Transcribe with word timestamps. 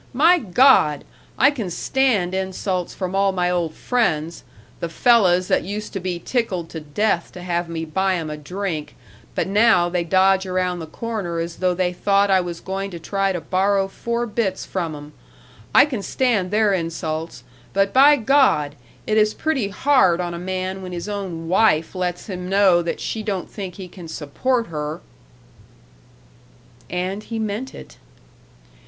My 0.13 0.39
God! 0.39 1.03
I 1.37 1.51
can 1.51 1.69
stand 1.69 2.33
insults 2.33 2.91
from 2.91 3.13
all 3.13 3.31
my 3.31 3.51
old 3.51 3.75
friends 3.75 4.43
the 4.79 4.89
fellas 4.89 5.47
that 5.49 5.61
used 5.63 5.93
to 5.93 5.99
be 5.99 6.17
tickled 6.17 6.69
to 6.69 6.79
death 6.79 7.31
to 7.33 7.43
have 7.43 7.69
me 7.69 7.85
buy 7.85 8.15
'em 8.15 8.31
a 8.31 8.35
drink, 8.35 8.95
but 9.35 9.45
now 9.45 9.89
they 9.89 10.03
dodge 10.03 10.47
around 10.47 10.79
the 10.79 10.87
corner 10.87 11.37
as 11.37 11.57
though 11.57 11.75
they 11.75 11.93
thought 11.93 12.31
I 12.31 12.41
was 12.41 12.59
going 12.61 12.89
to 12.89 12.99
try 12.99 13.31
to 13.31 13.39
borrow 13.39 13.87
four 13.87 14.25
bits 14.25 14.65
from 14.65 14.95
'em 14.95 15.13
I 15.71 15.85
can 15.85 16.01
stand 16.01 16.49
their 16.49 16.73
insults, 16.73 17.43
but, 17.71 17.93
by 17.93 18.15
God! 18.15 18.73
it 19.05 19.19
is 19.19 19.35
pretty 19.35 19.67
hard 19.67 20.19
on 20.19 20.33
a 20.33 20.39
man 20.39 20.81
when 20.81 20.93
his 20.93 21.07
own 21.07 21.47
wife 21.47 21.93
lets 21.93 22.25
him 22.25 22.49
know 22.49 22.81
that 22.81 22.99
she 22.99 23.21
don't 23.21 23.51
think 23.51 23.75
he 23.75 23.87
can 23.87 24.07
support 24.07 24.65
her!" 24.65 24.99
And 26.89 27.21
he 27.21 27.37
meant 27.37 27.75
it. 27.75 27.97